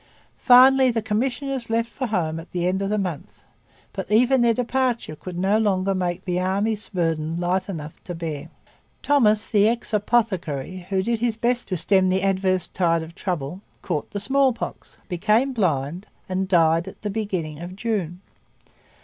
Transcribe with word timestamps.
Finally 0.39 0.89
the 0.89 0.99
commissioners 1.03 1.69
left 1.69 1.87
for 1.87 2.07
home 2.07 2.39
at 2.39 2.51
the 2.53 2.65
end 2.67 2.81
of 2.81 2.89
the 2.89 2.97
month. 2.97 3.43
But 3.93 4.09
even 4.09 4.41
their 4.41 4.51
departure 4.55 5.15
could 5.15 5.37
no 5.37 5.59
longer 5.59 5.93
make 5.93 6.25
the 6.25 6.39
army's 6.39 6.89
burden 6.89 7.39
light 7.39 7.69
enough 7.69 8.03
to 8.05 8.15
bear. 8.15 8.49
Thomas, 9.03 9.45
the 9.45 9.67
ex 9.67 9.93
apothecary, 9.93 10.87
who 10.89 11.03
did 11.03 11.19
his 11.19 11.35
best 11.35 11.67
to 11.67 11.77
stem 11.77 12.09
the 12.09 12.23
adverse 12.23 12.67
tide 12.67 13.03
of 13.03 13.13
trouble, 13.13 13.61
caught 13.83 14.09
the 14.09 14.19
smallpox, 14.19 14.97
became 15.07 15.53
blind, 15.53 16.07
and 16.27 16.47
died 16.47 16.87
at 16.87 17.03
the 17.03 17.11
beginning 17.11 17.59
of 17.59 17.75
June. 17.75 18.21